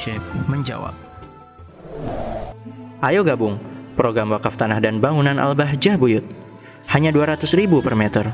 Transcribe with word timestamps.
Syekh 0.00 0.24
menjawab. 0.48 0.96
Ayo 3.04 3.20
gabung 3.20 3.60
program 4.00 4.32
wakaf 4.32 4.56
tanah 4.56 4.80
dan 4.80 4.96
bangunan 4.96 5.36
Al-Bahjah 5.36 6.00
Buyut. 6.00 6.24
Hanya 6.88 7.12
200 7.12 7.44
ribu 7.52 7.84
per 7.84 7.92
meter. 7.92 8.32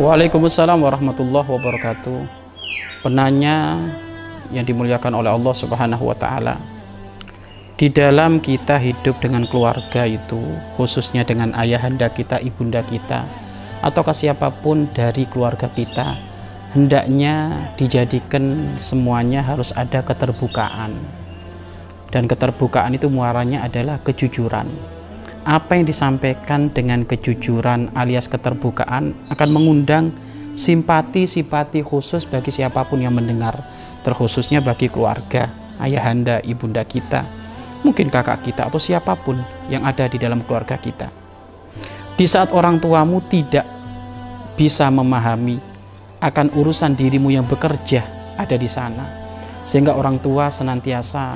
Waalaikumsalam 0.00 0.80
warahmatullahi 0.80 1.44
wabarakatuh. 1.52 2.20
Penanya 3.04 3.76
yang 4.48 4.64
dimuliakan 4.64 5.20
oleh 5.20 5.28
Allah 5.28 5.52
Subhanahu 5.52 6.08
wa 6.08 6.16
taala. 6.16 6.56
Di 7.76 7.92
dalam 7.92 8.40
kita 8.40 8.80
hidup 8.80 9.20
dengan 9.20 9.44
keluarga 9.44 10.08
itu, 10.08 10.40
khususnya 10.80 11.28
dengan 11.28 11.52
ayahanda 11.52 12.08
kita, 12.08 12.40
ibunda 12.40 12.80
kita, 12.80 13.28
ataukah 13.84 14.16
siapa 14.16 14.48
pun 14.64 14.88
dari 14.96 15.28
keluarga 15.28 15.68
kita, 15.68 16.31
hendaknya 16.72 17.54
dijadikan 17.76 18.76
semuanya 18.80 19.44
harus 19.44 19.72
ada 19.76 20.00
keterbukaan. 20.00 20.96
Dan 22.12 22.28
keterbukaan 22.28 22.92
itu 22.92 23.08
muaranya 23.08 23.64
adalah 23.64 23.96
kejujuran 24.04 24.68
apa 25.42 25.74
yang 25.74 25.86
disampaikan 25.86 26.70
dengan 26.70 27.02
kejujuran 27.02 27.90
alias 27.98 28.30
keterbukaan 28.30 29.10
akan 29.26 29.48
mengundang 29.50 30.14
simpati-simpati 30.54 31.82
khusus 31.82 32.22
bagi 32.28 32.54
siapa 32.54 32.86
pun 32.86 33.02
yang 33.02 33.16
mendengar, 33.16 33.58
terkhususnya 34.06 34.62
bagi 34.62 34.86
keluarga, 34.86 35.50
ayahanda, 35.82 36.38
ibunda 36.46 36.86
kita, 36.86 37.26
mungkin 37.82 38.06
kakak 38.06 38.46
kita 38.46 38.70
atau 38.70 38.78
siapa 38.78 39.18
pun 39.18 39.34
yang 39.66 39.82
ada 39.82 40.06
di 40.06 40.20
dalam 40.20 40.44
keluarga 40.46 40.78
kita. 40.78 41.10
Di 42.14 42.28
saat 42.28 42.54
orang 42.54 42.78
tuamu 42.78 43.18
tidak 43.26 43.66
bisa 44.54 44.86
memahami 44.92 45.58
akan 46.22 46.54
urusan 46.54 46.94
dirimu 46.94 47.34
yang 47.34 47.42
bekerja 47.50 48.06
ada 48.38 48.54
di 48.54 48.70
sana, 48.70 49.02
sehingga 49.66 49.98
orang 49.98 50.22
tua 50.22 50.48
senantiasa 50.48 51.34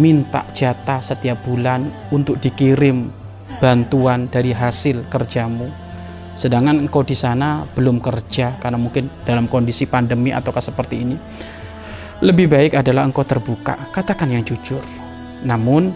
minta 0.00 0.48
jatah 0.56 1.04
setiap 1.04 1.44
bulan 1.44 1.84
untuk 2.08 2.40
dikirim 2.40 3.12
bantuan 3.60 4.32
dari 4.32 4.56
hasil 4.56 5.04
kerjamu. 5.12 5.68
Sedangkan 6.40 6.80
engkau 6.80 7.04
di 7.04 7.12
sana 7.12 7.68
belum 7.76 8.00
kerja 8.00 8.56
karena 8.56 8.80
mungkin 8.80 9.12
dalam 9.28 9.44
kondisi 9.44 9.84
pandemi 9.84 10.32
ataukah 10.32 10.64
seperti 10.64 10.96
ini. 11.04 11.16
Lebih 12.24 12.48
baik 12.48 12.72
adalah 12.80 13.04
engkau 13.04 13.28
terbuka, 13.28 13.76
katakan 13.92 14.32
yang 14.32 14.44
jujur. 14.44 14.80
Namun 15.44 15.92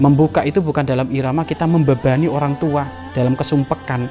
membuka 0.00 0.44
itu 0.48 0.64
bukan 0.64 0.84
dalam 0.84 1.12
irama 1.12 1.44
kita 1.44 1.68
membebani 1.68 2.28
orang 2.28 2.56
tua 2.56 2.88
dalam 3.12 3.36
kesumpekan, 3.36 4.08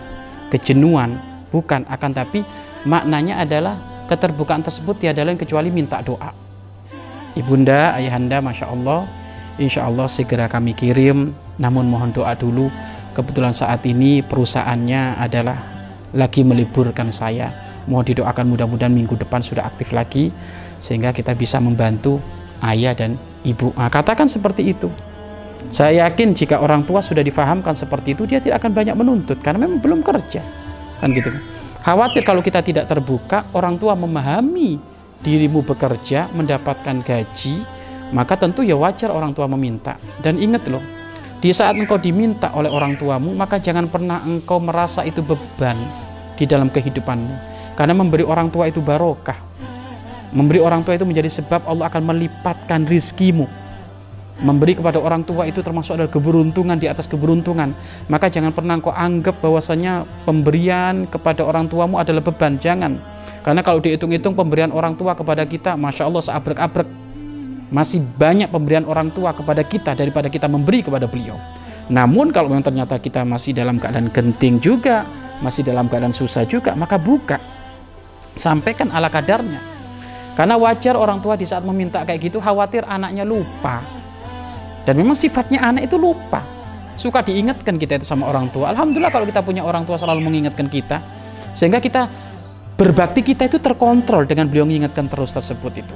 kejenuhan, 0.53 1.17
bukan 1.49 1.85
akan 1.89 2.11
tapi 2.13 2.45
maknanya 2.87 3.41
adalah 3.41 3.77
keterbukaan 4.09 4.65
tersebut 4.65 4.99
tiada 4.99 5.23
lain 5.23 5.39
kecuali 5.39 5.71
minta 5.71 6.03
doa. 6.03 6.33
Ibunda, 7.31 7.95
ayahanda, 7.95 8.43
masya 8.43 8.67
Allah, 8.67 9.07
Insya 9.61 9.85
Allah 9.85 10.09
segera 10.09 10.49
kami 10.49 10.73
kirim. 10.73 11.35
Namun 11.61 11.85
mohon 11.85 12.09
doa 12.09 12.33
dulu. 12.33 12.71
Kebetulan 13.11 13.51
saat 13.51 13.85
ini 13.85 14.25
perusahaannya 14.25 15.21
adalah 15.21 15.57
lagi 16.15 16.41
meliburkan 16.41 17.11
saya. 17.13 17.53
Mohon 17.85 18.15
didoakan 18.15 18.45
mudah-mudahan 18.49 18.93
minggu 18.93 19.19
depan 19.19 19.45
sudah 19.45 19.67
aktif 19.67 19.93
lagi 19.93 20.33
sehingga 20.81 21.13
kita 21.13 21.37
bisa 21.37 21.61
membantu 21.61 22.17
ayah 22.65 22.97
dan 22.97 23.19
ibu. 23.45 23.69
Nah, 23.77 23.91
katakan 23.91 24.25
seperti 24.25 24.73
itu. 24.73 24.87
Saya 25.69 26.07
yakin 26.09 26.33
jika 26.33 26.57
orang 26.57 26.83
tua 26.83 26.99
sudah 27.05 27.21
difahamkan 27.21 27.77
seperti 27.77 28.17
itu 28.17 28.25
dia 28.27 28.41
tidak 28.41 28.65
akan 28.65 28.71
banyak 28.75 28.95
menuntut 28.97 29.37
karena 29.39 29.69
memang 29.69 29.79
belum 29.79 29.99
kerja. 30.01 30.41
Kan 30.99 31.13
gitu 31.13 31.31
khawatir 31.81 32.21
kalau 32.25 32.41
kita 32.45 32.61
tidak 32.61 32.85
terbuka 32.89 33.49
orang 33.53 33.77
tua 33.77 33.97
memahami 33.97 34.77
dirimu 35.21 35.61
bekerja 35.61 36.29
mendapatkan 36.33 37.01
gaji 37.05 37.81
maka 38.11 38.35
tentu 38.35 38.61
ya 38.61 38.75
wajar 38.75 39.09
orang 39.09 39.31
tua 39.31 39.47
meminta. 39.47 39.95
Dan 40.19 40.37
ingat 40.37 40.67
loh, 40.67 40.83
di 41.39 41.49
saat 41.55 41.79
engkau 41.79 41.97
diminta 41.97 42.51
oleh 42.53 42.67
orang 42.67 42.99
tuamu, 42.99 43.31
maka 43.33 43.57
jangan 43.57 43.87
pernah 43.87 44.21
engkau 44.21 44.59
merasa 44.59 45.01
itu 45.07 45.23
beban 45.23 45.79
di 46.35 46.43
dalam 46.43 46.67
kehidupanmu. 46.67 47.35
Karena 47.79 47.95
memberi 47.95 48.27
orang 48.27 48.51
tua 48.51 48.67
itu 48.67 48.83
barokah. 48.83 49.39
Memberi 50.31 50.59
orang 50.63 50.83
tua 50.83 50.95
itu 50.95 51.07
menjadi 51.07 51.27
sebab 51.27 51.67
Allah 51.67 51.87
akan 51.87 52.03
melipatkan 52.07 52.87
rizkimu. 52.87 53.47
Memberi 54.39 54.79
kepada 54.79 54.97
orang 54.97 55.27
tua 55.27 55.43
itu 55.43 55.59
termasuk 55.59 55.99
adalah 55.99 56.07
keberuntungan 56.07 56.79
di 56.79 56.87
atas 56.87 57.05
keberuntungan. 57.11 57.75
Maka 58.07 58.31
jangan 58.31 58.55
pernah 58.55 58.79
engkau 58.79 58.95
anggap 58.95 59.37
bahwasanya 59.43 60.07
pemberian 60.23 61.05
kepada 61.11 61.43
orang 61.43 61.67
tuamu 61.67 61.99
adalah 61.99 62.23
beban. 62.23 62.55
Jangan. 62.55 62.95
Karena 63.43 63.61
kalau 63.65 63.83
dihitung-hitung 63.83 64.33
pemberian 64.33 64.71
orang 64.71 64.95
tua 64.95 65.13
kepada 65.17 65.43
kita, 65.43 65.75
Masya 65.75 66.07
Allah 66.07 66.23
seabrek-abrek 66.23 66.87
masih 67.71 68.03
banyak 68.03 68.51
pemberian 68.51 68.83
orang 68.85 69.09
tua 69.09 69.31
kepada 69.31 69.63
kita 69.63 69.95
daripada 69.95 70.27
kita 70.27 70.45
memberi 70.45 70.83
kepada 70.85 71.07
beliau. 71.07 71.39
Namun 71.91 72.29
kalau 72.31 72.47
memang 72.51 72.63
ternyata 72.63 72.99
kita 73.01 73.25
masih 73.27 73.51
dalam 73.51 73.75
keadaan 73.75 74.13
genting 74.13 74.61
juga, 74.63 75.03
masih 75.43 75.65
dalam 75.65 75.89
keadaan 75.89 76.13
susah 76.13 76.45
juga, 76.47 76.77
maka 76.77 76.95
buka. 76.95 77.41
Sampaikan 78.37 78.93
ala 78.95 79.11
kadarnya. 79.11 79.59
Karena 80.37 80.55
wajar 80.55 80.95
orang 80.95 81.19
tua 81.19 81.35
di 81.35 81.43
saat 81.43 81.67
meminta 81.67 82.07
kayak 82.07 82.31
gitu 82.31 82.39
khawatir 82.39 82.87
anaknya 82.87 83.27
lupa. 83.27 84.00
Dan 84.83 84.97
memang 84.97 85.13
sifatnya 85.13 85.61
anak 85.61 85.89
itu 85.89 85.97
lupa. 85.97 86.41
Suka 86.97 87.21
diingatkan 87.23 87.77
kita 87.77 88.01
itu 88.01 88.05
sama 88.05 88.29
orang 88.29 88.49
tua. 88.49 88.73
Alhamdulillah 88.73 89.13
kalau 89.13 89.25
kita 89.25 89.41
punya 89.41 89.61
orang 89.65 89.85
tua 89.85 89.97
selalu 89.97 90.25
mengingatkan 90.25 90.67
kita. 90.67 91.01
Sehingga 91.53 91.81
kita 91.83 92.09
berbakti 92.81 93.21
kita 93.21 93.45
itu 93.45 93.61
terkontrol 93.61 94.25
dengan 94.25 94.49
beliau 94.49 94.65
mengingatkan 94.65 95.05
terus 95.05 95.37
tersebut 95.37 95.85
itu 95.85 95.95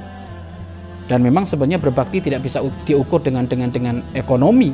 dan 1.10 1.18
memang 1.18 1.42
sebenarnya 1.42 1.82
berbakti 1.82 2.22
tidak 2.22 2.46
bisa 2.46 2.62
diukur 2.86 3.22
dengan 3.22 3.46
dengan 3.50 3.74
dengan 3.74 4.06
ekonomi 4.14 4.70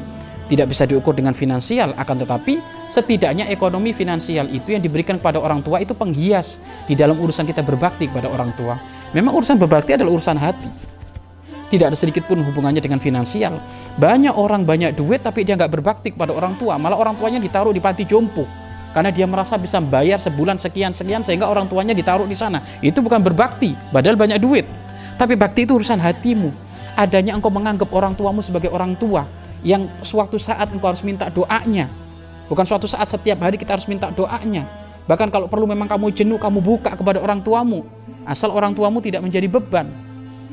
tidak 0.52 0.68
bisa 0.68 0.84
diukur 0.84 1.16
dengan 1.16 1.32
finansial 1.32 1.96
akan 1.96 2.16
tetapi 2.20 2.60
setidaknya 2.92 3.48
ekonomi 3.48 3.96
finansial 3.96 4.44
itu 4.52 4.76
yang 4.76 4.84
diberikan 4.84 5.16
kepada 5.16 5.40
orang 5.40 5.64
tua 5.64 5.80
itu 5.80 5.96
penghias 5.96 6.60
di 6.84 6.92
dalam 6.92 7.16
urusan 7.16 7.48
kita 7.48 7.64
berbakti 7.64 8.12
kepada 8.12 8.28
orang 8.28 8.52
tua 8.60 8.76
memang 9.16 9.32
urusan 9.32 9.56
berbakti 9.56 9.96
adalah 9.96 10.12
urusan 10.12 10.36
hati 10.36 10.91
tidak 11.72 11.96
ada 11.96 11.96
sedikit 11.96 12.28
pun 12.28 12.44
hubungannya 12.44 12.84
dengan 12.84 13.00
finansial 13.00 13.56
banyak 13.96 14.36
orang 14.36 14.68
banyak 14.68 14.92
duit 14.92 15.24
tapi 15.24 15.48
dia 15.48 15.56
nggak 15.56 15.72
berbakti 15.72 16.12
kepada 16.12 16.36
orang 16.36 16.52
tua 16.60 16.76
malah 16.76 17.00
orang 17.00 17.16
tuanya 17.16 17.40
ditaruh 17.40 17.72
di 17.72 17.80
panti 17.80 18.04
jompo 18.04 18.44
karena 18.92 19.08
dia 19.08 19.24
merasa 19.24 19.56
bisa 19.56 19.80
bayar 19.80 20.20
sebulan 20.20 20.60
sekian 20.60 20.92
sekian 20.92 21.24
sehingga 21.24 21.48
orang 21.48 21.64
tuanya 21.64 21.96
ditaruh 21.96 22.28
di 22.28 22.36
sana 22.36 22.60
itu 22.84 23.00
bukan 23.00 23.24
berbakti 23.24 23.72
padahal 23.88 24.20
banyak 24.20 24.36
duit 24.36 24.68
tapi 25.22 25.36
bakti 25.36 25.62
itu 25.68 25.76
urusan 25.76 26.00
hatimu. 26.00 26.50
Adanya 26.98 27.38
engkau 27.38 27.48
menganggap 27.48 27.88
orang 27.94 28.12
tuamu 28.12 28.44
sebagai 28.44 28.68
orang 28.68 28.98
tua 28.98 29.24
yang 29.64 29.88
suatu 30.04 30.36
saat 30.36 30.68
engkau 30.74 30.92
harus 30.92 31.06
minta 31.06 31.30
doanya. 31.32 31.88
Bukan 32.50 32.66
suatu 32.68 32.84
saat 32.84 33.08
setiap 33.08 33.40
hari 33.40 33.56
kita 33.56 33.78
harus 33.78 33.88
minta 33.88 34.12
doanya. 34.12 34.68
Bahkan 35.08 35.30
kalau 35.30 35.46
perlu 35.46 35.70
memang 35.70 35.88
kamu 35.88 36.10
jenuh, 36.10 36.42
kamu 36.42 36.58
buka 36.58 36.98
kepada 36.98 37.22
orang 37.22 37.38
tuamu. 37.38 37.86
Asal 38.26 38.50
orang 38.50 38.76
tuamu 38.76 38.98
tidak 38.98 39.24
menjadi 39.24 39.46
beban. 39.46 39.88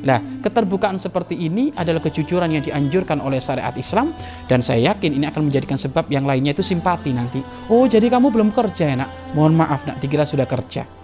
Nah, 0.00 0.20
keterbukaan 0.40 0.96
seperti 0.96 1.36
ini 1.36 1.72
adalah 1.76 2.00
kejujuran 2.00 2.48
yang 2.48 2.64
dianjurkan 2.64 3.20
oleh 3.20 3.36
syariat 3.36 3.74
Islam 3.76 4.16
dan 4.48 4.64
saya 4.64 4.94
yakin 4.94 5.16
ini 5.20 5.28
akan 5.28 5.52
menjadikan 5.52 5.76
sebab 5.76 6.08
yang 6.08 6.24
lainnya 6.24 6.56
itu 6.56 6.64
simpati 6.64 7.12
nanti. 7.12 7.44
Oh, 7.68 7.84
jadi 7.84 8.08
kamu 8.08 8.32
belum 8.32 8.48
kerja 8.56 8.92
ya, 8.92 8.96
Nak? 8.96 9.36
Mohon 9.36 9.60
maaf, 9.60 9.84
Nak, 9.84 10.00
dikira 10.00 10.24
sudah 10.24 10.48
kerja. 10.48 11.00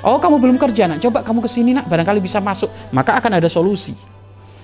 Oh 0.00 0.16
kamu 0.16 0.40
belum 0.40 0.56
kerja 0.56 0.88
nak, 0.88 1.02
coba 1.02 1.20
kamu 1.20 1.44
ke 1.44 1.50
sini 1.50 1.76
nak, 1.76 1.84
barangkali 1.84 2.24
bisa 2.24 2.40
masuk. 2.40 2.72
Maka 2.94 3.20
akan 3.20 3.36
ada 3.36 3.48
solusi. 3.52 3.92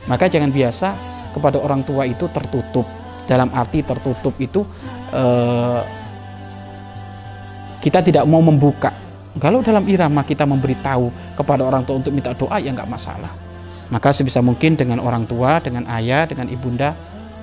Maka 0.08 0.32
jangan 0.32 0.48
biasa 0.48 0.96
kepada 1.36 1.60
orang 1.60 1.84
tua 1.84 2.08
itu 2.08 2.30
tertutup. 2.32 2.86
Dalam 3.26 3.50
arti 3.52 3.82
tertutup 3.84 4.32
itu 4.40 4.64
eh, 5.12 5.82
kita 7.82 8.00
tidak 8.00 8.24
mau 8.24 8.40
membuka. 8.40 8.94
Kalau 9.36 9.60
dalam 9.60 9.84
irama 9.84 10.24
kita 10.24 10.48
memberitahu 10.48 11.36
kepada 11.36 11.60
orang 11.68 11.84
tua 11.84 12.00
untuk 12.00 12.14
minta 12.16 12.32
doa 12.32 12.56
ya 12.56 12.72
nggak 12.72 12.88
masalah. 12.88 13.45
Maka 13.88 14.10
sebisa 14.10 14.42
mungkin 14.42 14.74
dengan 14.74 14.98
orang 14.98 15.26
tua, 15.30 15.62
dengan 15.62 15.86
ayah, 15.86 16.26
dengan 16.26 16.50
ibunda 16.50 16.94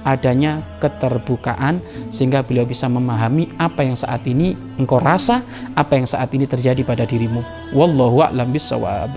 adanya 0.03 0.59
keterbukaan 0.83 1.79
sehingga 2.11 2.43
beliau 2.43 2.67
bisa 2.67 2.91
memahami 2.91 3.55
apa 3.55 3.87
yang 3.87 3.95
saat 3.95 4.27
ini 4.27 4.51
engkau 4.75 4.99
rasa, 4.99 5.41
apa 5.79 5.95
yang 5.95 6.07
saat 6.07 6.29
ini 6.35 6.43
terjadi 6.43 6.83
pada 6.83 7.07
dirimu. 7.07 7.39
Wallahu 7.71 8.19
a'lam 8.19 8.51
bishawab. 8.51 9.15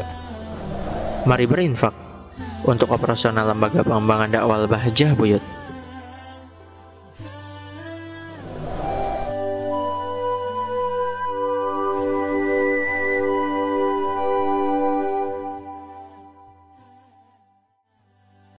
Mari 1.27 1.45
berinfak 1.51 1.91
untuk 2.63 2.95
operasional 2.95 3.51
lembaga 3.51 3.83
pengembangan 3.83 4.31
dakwah 4.31 4.63
Bahjah 4.71 5.13
Buyut. 5.19 5.56